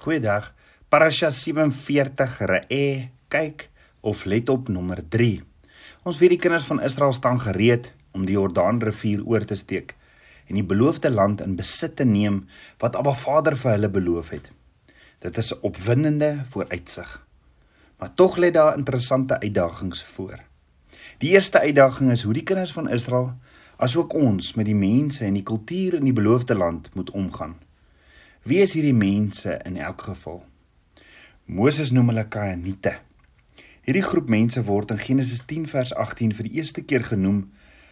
[0.00, 0.54] Goeiedag.
[0.88, 3.66] Parasha 47 Re'e kyk
[4.00, 5.42] of let op nommer 3.
[6.08, 9.92] Ons weet die kinders van Israel staan gereed om die Jordaanrivier oor te steek
[10.48, 12.46] en die beloofde land in besit te neem
[12.80, 14.48] wat Abba Vader vir hulle beloof het.
[15.20, 17.26] Dit is 'n opwindende vooruitsig.
[17.98, 20.40] Maar tog lê daar interessante uitdagings voor.
[21.18, 23.36] Die eerste uitdaging is hoe die kinders van Israel
[23.76, 27.56] asook ons met die mense en die kultuur in die beloofde land moet omgaan.
[28.40, 30.38] Wie is hierdie mense in elk geval?
[31.44, 32.94] Moses noem hulle Kainiete.
[33.84, 37.42] Hierdie groep mense word in Genesis 10 vers 18 vir die eerste keer genoem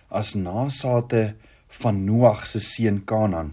[0.09, 1.35] as nasate
[1.83, 3.51] van Noag se seun Kanaan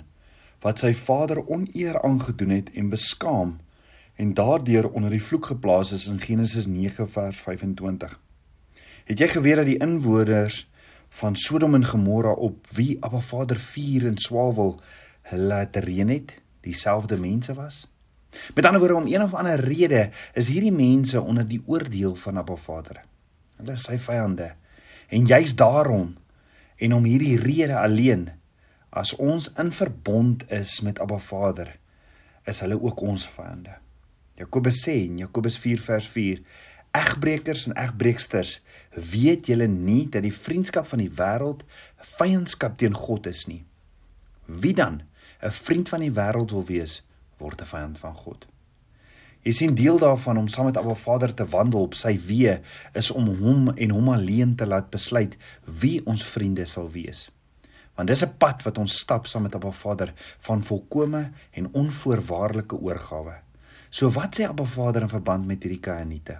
[0.64, 3.52] wat sy vader oneer aangedoen het en beskaam
[4.16, 8.16] en daardeur onder die vloek geplaas is in Genesis 9 vers 25.
[9.12, 10.64] Het jy geweet dat die inwoners
[11.20, 14.78] van Sodom en Gomorra op wie Abba Vader vuur en swawel
[15.36, 17.86] laat reën het, dieselfde mense was?
[18.56, 22.38] Met ander woorde om een of ander rede is hierdie mense onder die oordeel van
[22.38, 23.02] Abba Vader.
[23.56, 24.52] Hulle is sy vyande.
[25.08, 26.16] En juis daarom
[26.76, 28.30] en om hierdie rede alleen
[28.96, 31.72] as ons in verbond is met Abba Vader
[32.46, 33.78] is hulle ook ons vyande.
[34.36, 36.42] Jakobus sê in Jakobus 4 vers 4
[36.96, 38.60] Egbrekers en egbreeksters
[39.12, 41.66] weet julle nie dat die vriendskap van die wêreld
[42.16, 43.66] vyandskap teen God is nie.
[44.46, 45.02] Wie dan
[45.42, 47.04] 'n vriend van die wêreld wil wees,
[47.38, 48.48] word 'n vyand van God.
[49.46, 52.62] Jy sien deel daarvan om saam met Abba Vader te wandel op sy weë
[52.98, 55.38] is om hom en hom alleen te laat besluit
[55.82, 57.30] wie ons vriende sal wees.
[57.96, 62.76] Want dis 'n pad wat ons stap saam met Abba Vader van volkomme en onvoorwaardelike
[62.76, 63.36] oorgawe.
[63.90, 66.40] So wat sê Abba Vader in verband met hierdie Kainiete?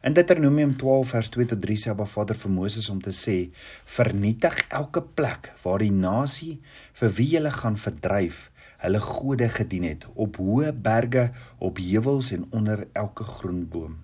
[0.00, 3.50] In Deuteronomium 12 vers 2 tot 3 sê Abba Vader vir Moses om te sê:
[3.84, 6.60] "Vernietig elke plek waar die nasie
[7.00, 8.52] vir wie jy gaan verdryf,
[8.84, 13.96] hulle gode gedien het op hoë berge, op heuwels en onder elke groen boom.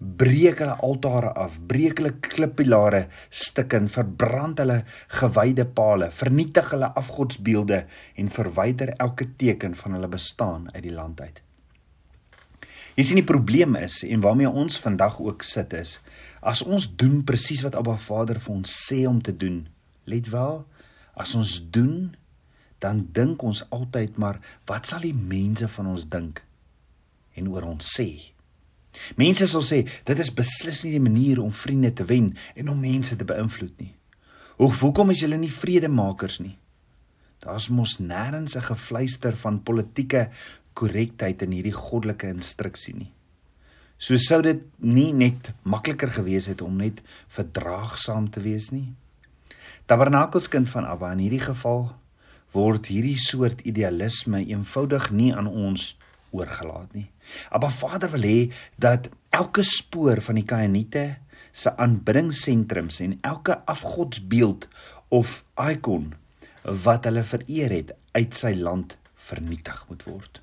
[0.00, 4.80] Breek hulle altare af, breek hulle klippilare stukken, verbrand hulle
[5.20, 7.84] gewyde pale, vernietig hulle afgodsbeelde
[8.16, 11.42] en verwyder elke teken van hulle bestaan uit die land uit.
[13.00, 15.94] Jy sien die probleem is en waarmee ons vandag ook sit is,
[16.44, 19.62] as ons doen presies wat Abba Vader vir ons sê om te doen,
[20.04, 20.58] let wel,
[21.16, 22.10] as ons doen
[22.84, 24.36] dan dink ons altyd maar
[24.68, 26.42] wat sal die mense van ons dink
[27.40, 28.10] en oor ons sê.
[29.16, 32.84] Mense sal sê dit is beslis nie die manier om vriende te wen en om
[32.84, 33.94] mense te beïnvloed nie.
[34.60, 36.58] Hoe hoekom is julle nie vredemakers nie?
[37.40, 40.28] Daar's mos nêrens 'n gefluister van politieke
[40.74, 43.10] korrektheid in hierdie goddelike instruksie nie.
[44.00, 48.94] So sou dit nie net makliker gewees het om net verdraagsaam te wees nie.
[49.90, 51.90] Tabernakelskind van Abba in hierdie geval
[52.54, 55.92] word hierdie soort idealisme eenvoudig nie aan ons
[56.32, 57.08] oorgelaat nie.
[57.52, 58.38] Maar Vader wil hê
[58.80, 61.04] dat elke spoor van die Kainiete
[61.52, 64.68] se aanbiddingssentrums en elke afgodsbeeld
[65.08, 66.12] of ikon
[66.62, 68.96] wat hulle vereer het uit sy land
[69.30, 70.40] vernietig moet word.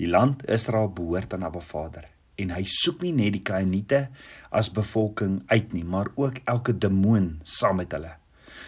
[0.00, 2.08] Die land Israel behoort aan Abba Vader
[2.40, 4.08] en hy soek nie net die Kainiete
[4.50, 8.16] as bevolking uit nie, maar ook elke demoon saam met hulle.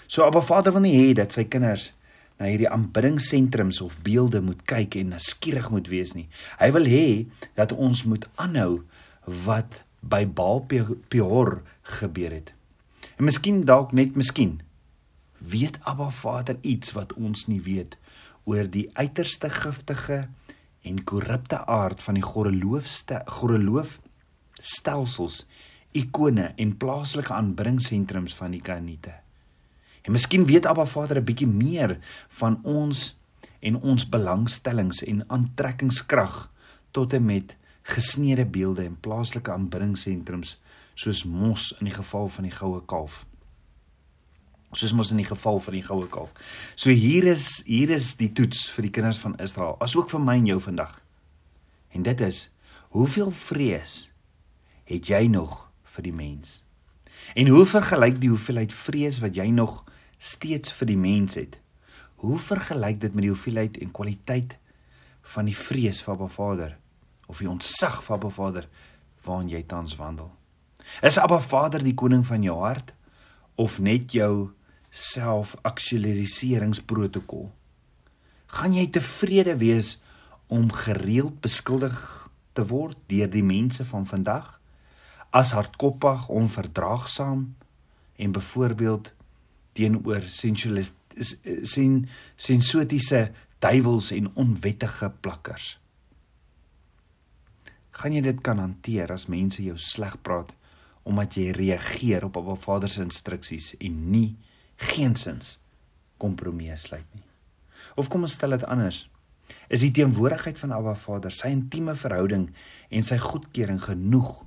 [0.07, 1.91] So Abba Vader wil nie hê dat sy kinders
[2.39, 6.29] na hierdie aanbiddingssentrums of beelde moet kyk en skieurig moet wees nie.
[6.61, 7.07] Hy wil hê
[7.59, 8.85] dat ons moet aanhou
[9.47, 11.59] wat by Baal Peor
[11.97, 12.53] gebeur het.
[13.17, 14.61] En miskien dalk net miskien
[15.43, 17.97] weet Abba Vader iets wat ons nie weet
[18.47, 20.27] oor die uiterste giftige
[20.87, 23.99] en korrupte aard van die goreloofste goreloof
[24.63, 25.43] stelsels
[25.97, 29.15] ikone en plaaslike aanbiddingssentrums van die Kanaaniete.
[30.07, 31.99] En miskien weet Abba Vader 'n bietjie meer
[32.29, 33.17] van ons
[33.61, 36.51] en ons belangstellings en aantrekkingskrag
[36.91, 40.57] tot en met gesneede beelde en plaaslike aanbiddingssentrums
[40.95, 43.27] soos mos in die geval van die goue kalf.
[44.77, 46.33] Soos mos in die geval van die goue kalf.
[46.77, 50.37] So hier is hier is die toets vir die kinders van Israel, asook vir my
[50.37, 50.99] en jou vandag.
[51.97, 52.43] En dit is:
[52.93, 54.11] hoeveel vrees
[54.85, 56.61] het jy nog vir die mens?
[57.35, 59.85] En hoe vergelyk die hoeveelheid vrees wat jy nog
[60.19, 61.59] steeds vir die mens het.
[62.23, 64.59] Hoe vergelyk dit met die hoeveelheid en kwaliteit
[65.35, 66.77] van die vrees van Abba Vader
[67.27, 68.69] of die ontsag van Abba Vader
[69.25, 70.31] waarin jy tans wandel?
[71.03, 72.95] Is Abba Vader die koning van jou hart
[73.57, 74.53] of net jou
[74.97, 77.51] selfaktualiseringsprotokol?
[78.57, 79.97] Gaan jy tevrede wees
[80.49, 81.97] om gereeld beskuldig
[82.57, 84.61] te word deur die mense van vandag
[85.37, 87.55] as hardkoppig, onverdraagsaam
[88.17, 89.13] en byvoorbeeld
[89.77, 90.95] teenoor sensualis
[91.63, 95.77] sien sensotiese duiwels en onwettige plakkers.
[97.97, 100.53] Gaan jy dit kan hanteer as mense jou sleg praat
[101.07, 104.33] omdat jy reageer op Abba Vader se instruksies en nie
[104.77, 105.57] geensins
[106.21, 107.25] kompromie sluit nie?
[107.97, 109.05] Of kom ons stel dit anders.
[109.73, 112.49] Is die teenwoordigheid van Abba Vader, sy intieme verhouding
[112.91, 114.43] en sy goedkeuring genoeg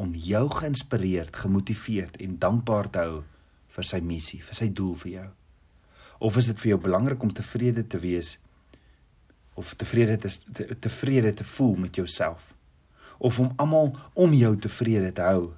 [0.00, 3.18] om jou geïnspireerd, gemotiveerd en dankbaar te hou
[3.74, 5.28] vir sy missie, vir sy doel vir jou?
[6.24, 8.36] Of is dit vir jou belangrik om tevrede te wees
[9.54, 12.48] of tevrede te, te tevrede te voel met jouself?
[13.18, 15.52] Of om almal om jou tevrede te hou?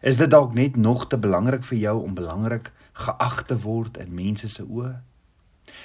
[0.00, 4.14] Is dit dalk net nog te belangrik vir jou om belangrik geag te word in
[4.14, 4.92] mense se oë?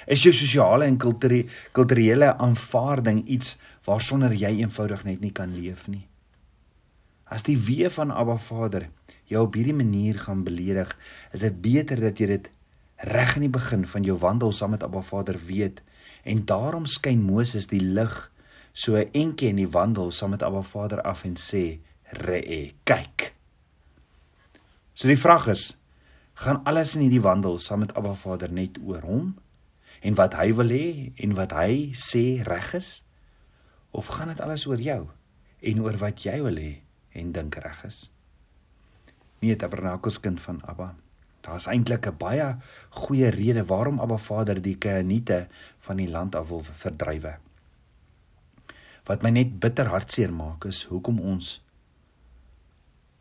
[0.06, 3.56] Is jou sosiale en kulturele aanvaarding iets
[3.86, 6.06] waarsonder jy eenvoudig net nie kan leef nie?
[7.26, 8.88] As die wee van Abba Vader
[9.26, 10.92] jou op hierdie manier gaan beledig,
[11.34, 12.50] is dit beter dat jy dit
[13.10, 15.82] reg in die begin van jou wandel saam met Abba Vader weet
[16.26, 18.14] en daarom skyn Moses die lig
[18.72, 21.78] so 'n entjie in die wandel saam met Abba Vader af en sê:
[22.10, 23.34] "Re, kyk."
[24.94, 25.76] So die vraag is,
[26.36, 29.30] gaan alles in hierdie wandel saam met Abba Vader net oor hom
[30.04, 32.90] en wat hy wil hê en wat hy sê reg is?
[33.96, 35.06] Of gaan dit alles oor jou
[35.70, 36.72] en oor wat jy wil hê
[37.16, 38.04] en dink reg is?
[39.40, 40.92] Nee, Tabernakels kind van Abba.
[41.40, 42.56] Daar's eintlik 'n baie
[42.90, 45.48] goeie rede waarom Abba Vader die Kanaaniete
[45.78, 47.36] van die land af wil verdrywe.
[49.04, 51.62] Wat my net bitter hartseer maak is hoekom ons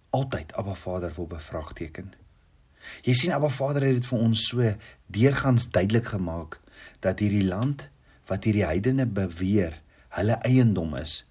[0.10, 2.25] altyd Abba Vader wil bevraagteken.
[3.06, 4.74] Jy sien Abba Vader het dit vir ons so
[5.14, 6.60] deurgangs duidelik gemaak
[7.06, 7.88] dat hierdie land
[8.30, 9.80] wat hierdie heidene beweer
[10.16, 11.24] hulle eiendom is,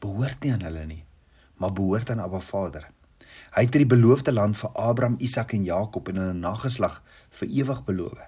[0.00, 1.02] behoort nie aan hulle nie,
[1.60, 2.88] maar behoort aan Abba Vader.
[3.52, 7.00] Hy het die beloofde land vir Abraham, Isak en Jakob en hulle nageslag
[7.40, 8.20] vir ewig beloof.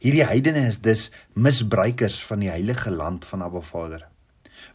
[0.00, 4.06] Hierdie heidene is dus misbruikers van die heilige land van Abba Vader.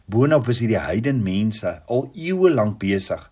[0.06, 3.24] Boonop is hierdie heiden mense al eeue lank besig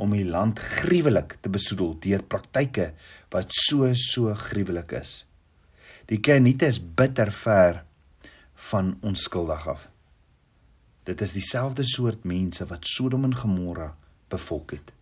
[0.00, 2.90] om die land gruwelik te besoedel deur praktyke
[3.32, 5.24] wat so so gruwelik is.
[6.10, 7.84] Die Keniete is bitter ver
[8.70, 9.88] van onskuldig af.
[11.06, 13.92] Dit is dieselfde soort mense wat Sodom en Gomorra
[14.30, 14.92] bevolk het.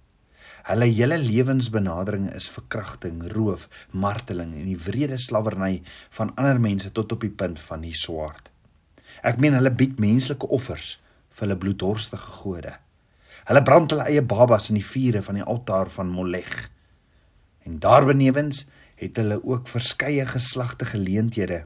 [0.68, 5.80] Hulle hele lewensbenadering is verkrachting, roof, marteling en die wrede slawerny
[6.18, 8.50] van ander mense tot op die punt van die swaard.
[9.24, 10.98] Ek meen hulle bied menslike offers
[11.32, 12.74] vir hulle bloeddorstige gode.
[13.44, 16.70] Hulle brand hulle eie babas in die vure van die altaar van Molech.
[17.64, 18.66] En daarbenewens
[18.98, 21.64] het hulle ook verskeie geslagte geleenthede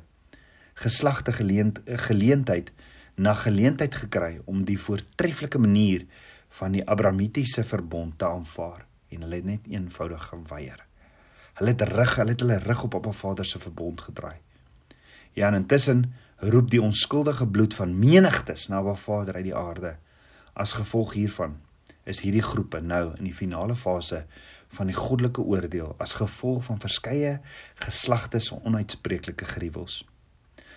[0.75, 2.73] geslagte geleent, geleentheid
[3.15, 6.07] na geleentheid gekry om die voortreffelike manier
[6.59, 10.81] van die Abrahamitiese verbond te aanvaar en hulle het net eenvoudig geweier.
[11.61, 14.39] Hulle het rug, hulle het hulle rug op Appa Vader se verbond gedraai.
[15.37, 19.97] Ja, en intussen roep die onskuldige bloed van menigtes na Appa Vader uit die aarde.
[20.53, 21.61] As gevolg hiervan
[22.05, 24.25] is hierdie groepe nou in die finale fase
[24.77, 27.39] van die goddelike oordeel as gevolg van verskeie
[27.85, 30.03] geslagte se onuitspreeklike gruwels.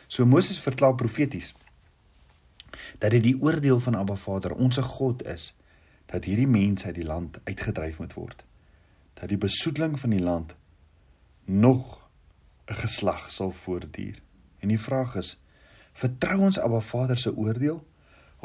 [0.07, 1.54] So Moses verklaar profeties
[3.00, 5.54] dat dit die oordeel van Abba Vader, ons God is
[6.12, 8.44] dat hierdie mense uit die land uitgedryf moet word.
[9.13, 10.56] Dat die besoedeling van die land
[11.45, 12.10] nog
[12.68, 14.21] 'n geslag sal voortduur.
[14.60, 15.38] En die vraag is:
[15.94, 17.86] vertrou ons Abba Vader se oordeel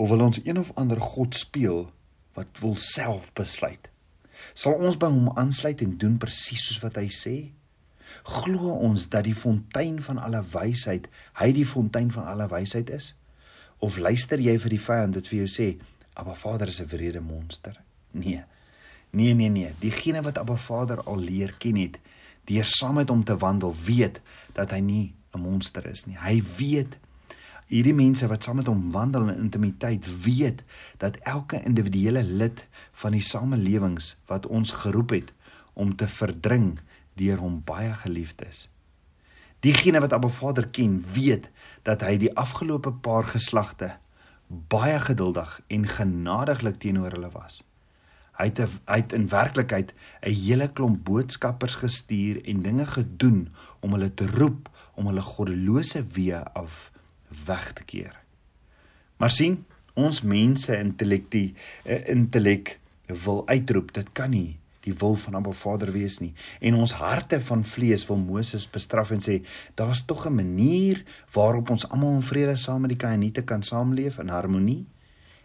[0.00, 1.90] of wil ons een of ander god speel
[2.38, 3.90] wat wil self besluit?
[4.56, 7.34] Sal ons by hom aansluit en doen presies soos wat hy sê?
[8.26, 13.12] Glo ons dat die fontein van alle wysheid, hy die fontein van alle wysheid is?
[13.84, 15.68] Of luister jy vir die vyand wat vir jou sê,
[16.16, 17.76] Abba Vader is 'n wrede monster.
[18.12, 18.42] Nee.
[19.10, 19.74] Nee, nee, nee.
[19.78, 21.98] Diegene wat Abba Vader al leer ken het,
[22.44, 24.20] deur saam met hom te wandel, weet
[24.52, 26.16] dat hy nie 'n monster is nie.
[26.16, 26.98] Hy weet
[27.70, 30.64] hierdie mense wat saam met hom wandel in intimiteit, weet
[30.98, 32.66] dat elke individuele lid
[33.02, 35.32] van die samelewings wat ons geroep het
[35.78, 36.80] om te verdring
[37.20, 38.66] deur hom baie geliefd is.
[39.60, 41.50] Diegene wat Abba Vader ken, weet
[41.86, 43.94] dat hy die afgelope paar geslagte
[44.50, 47.60] baie geduldig en genadiglik teenoor hulle was.
[48.40, 49.92] Hy het hy het in werklikheid
[50.26, 56.02] 'n hele klomp boodskappers gestuur en dinge gedoen om hulle te roep om hulle goddelose
[56.02, 56.90] weë af
[57.46, 58.14] weg te keer.
[59.16, 65.36] Maar sien, ons mense intellektie eh, intellek wil uitroep, dit kan nie die wil van
[65.36, 66.32] Abba Vader wees nie.
[66.60, 69.40] En ons harte van vlees wil Moses bestraf en sê,
[69.76, 74.18] daar's tog 'n manier waarop ons almal in vrede saam met die Kanaaniete kan saamleef
[74.18, 74.86] in harmonie.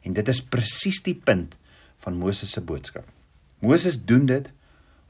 [0.02, 1.58] En dit is presies die punt
[1.98, 3.06] van Moses se boodskap.
[3.60, 4.52] Moses doen dit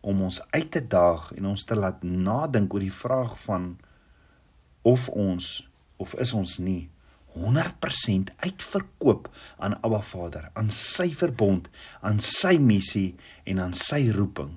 [0.01, 3.77] om ons uit te daag en ons te laat nadink oor die vraag van
[4.81, 6.89] of ons of is ons nie
[7.35, 9.27] 100% uitverkoop
[9.59, 11.67] aan Abba Vader, aan sy verbond,
[11.99, 14.53] aan sy missie en aan sy roeping.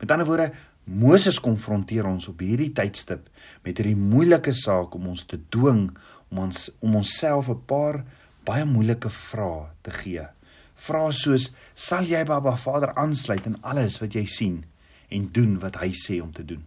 [0.00, 0.48] Met ander woorde,
[0.84, 3.28] Moses konfronteer ons op hierdie tydstip
[3.62, 5.90] met hierdie moeilike saak om ons te dwing
[6.32, 8.02] om ons om onsself 'n paar
[8.44, 10.26] baie moeilike vrae te gee.
[10.74, 14.64] Vrae soos: "Sal jy by Abba Vader aansluit in alles wat jy sien
[15.10, 16.66] en doen wat hy sê om te doen?"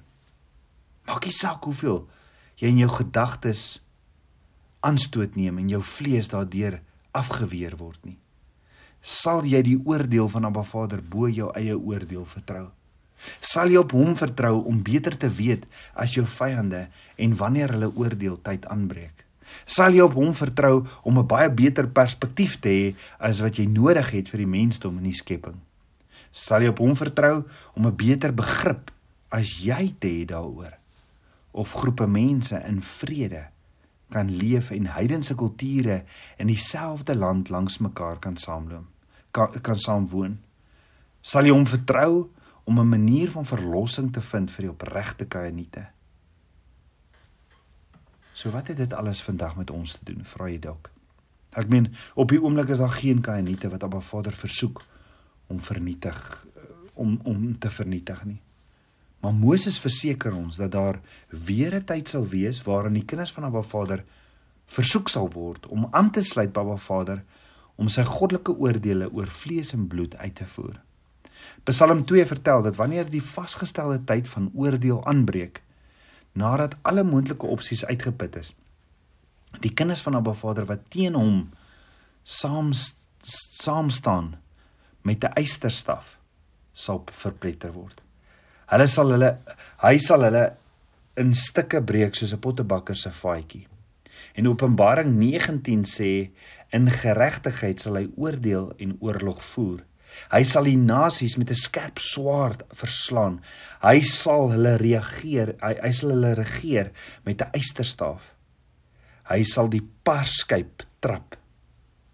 [1.05, 2.07] Maak nie saak hoeveel
[2.59, 3.81] jy in jou gedagtes
[4.85, 6.79] aanstoot neem en jou vlees daardeur
[7.15, 8.17] afgeweer word nie.
[9.01, 12.69] Sal jy die oordeel van Abba Vader bo jou eie oordeel vertrou?
[13.41, 16.87] Sal jy op hom vertrou om beter te weet as jou vyande
[17.21, 19.23] en wanneer hulle oordeel tyd aanbreek?
[19.65, 23.65] Sal jy op hom vertrou om 'n baie beter perspektief te hê as wat jy
[23.65, 25.59] nodig het vir die mensdom in die skepping?
[26.31, 27.45] Sal jy op hom vertrou
[27.75, 28.91] om 'n beter begrip
[29.29, 30.84] as jy te hê daaroor
[31.55, 33.45] of groepe mense in vrede
[34.13, 36.03] kan leef en heidense kulture
[36.37, 38.85] in dieselfde land langs mekaar kan saamloop
[39.31, 40.37] kan, kan saamwoon
[41.25, 42.29] sal jy hom vertrou
[42.65, 45.87] om 'n manier van verlossing te vind vir die opregte kainiete.
[48.33, 50.89] So wat het dit alles vandag met ons te doen, vra jy dalk?
[51.55, 54.83] Ek meen, op die oomblik is daar geen kainiete wat Abba Vader versoek
[55.47, 56.47] om vernietig
[56.93, 58.41] om om te vernietig nie.
[59.25, 63.43] Maar Moses verseker ons dat daar weer 'n tyd sal wees waarin die kinders van
[63.43, 64.03] Abba Vader
[64.65, 67.23] versoek sal word om aan te sluit by Abba Vader
[67.75, 70.81] om sy goddelike oordeele oor vlees en bloed uit te voer.
[71.63, 75.61] Psalm 2 vertel dat wanneer die vasgestelde tyd van oordeel aanbreek,
[76.31, 78.53] nadat alle moontlike opsies uitgeput is,
[79.59, 81.49] die kinders van Abba Vader wat teen hom
[82.23, 82.71] saam
[83.23, 84.35] saam staan
[85.01, 86.19] met 'n eysterstaf
[86.73, 88.04] sal verpletter word.
[88.71, 89.31] Hulle sal hulle
[89.83, 90.45] hy sal hulle
[91.21, 93.67] in stukke breek soos 'n pottebakker se vaatjie.
[94.35, 96.31] En Openbaring 19 sê
[96.73, 99.83] in geregtigheid sal hy oordeel en oorlog voer.
[100.31, 103.41] Hy sal die nasies met 'n skerp swaard verslaan.
[103.81, 106.91] Hy sal hulle reageer, hy, hy sal hulle regeer
[107.25, 108.33] met 'n eysterstaaf.
[109.29, 111.35] Hy sal die parskyp trap.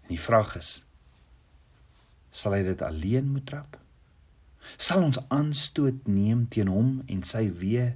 [0.02, 0.82] En die vraag is:
[2.30, 3.81] sal hy dit alleen moet trap?
[4.76, 7.90] Sal ons aanstoot neem teen hom en sy wee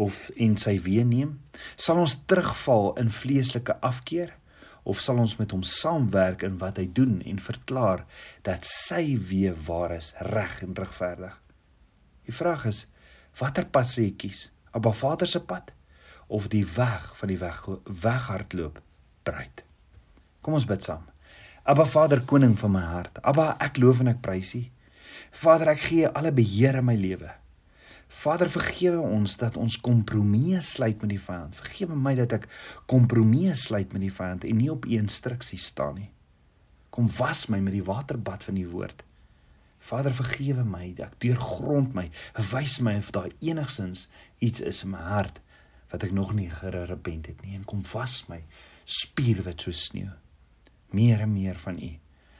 [0.00, 1.38] of en sy wee neem?
[1.76, 4.36] Sal ons terugval in vleeslike afkeer?
[4.82, 8.04] of sal ons met hom saamwerk in wat hy doen en verklaar
[8.46, 11.34] dat sy weë waar is, reg en regverdig?
[12.26, 12.84] Die vraag is,
[13.40, 14.48] watter pad sal jy kies?
[14.76, 15.74] Abba Vader se pad
[16.30, 18.80] of die weg van die weg weghardloop
[19.26, 19.64] breed?
[20.40, 21.04] Kom ons bid saam.
[21.68, 23.18] Abba Vader, koning van my hart.
[23.26, 24.62] Abba, ek loof en ek prys U.
[25.42, 27.30] Vader, ek gee alle beheer in my lewe.
[28.10, 31.54] Vader vergewe ons dat ons kompromieë sluit met die vyand.
[31.54, 32.48] Vergewe my dat ek
[32.90, 36.10] kompromieë sluit met die vyand en nie op u instruksies staan nie.
[36.90, 39.04] Kom was my met die waterbad van die woord.
[39.80, 42.08] Vader vergewe my dat ek deurgrond my,
[42.50, 44.08] wys my of daar enigsins
[44.42, 45.40] iets is in my hart
[45.90, 48.42] wat ek nog nie gerepent het nie en kom was my
[48.84, 50.10] spierwit so sneeu.
[50.90, 51.94] Meer en meer van u.